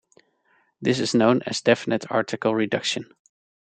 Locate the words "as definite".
1.45-2.09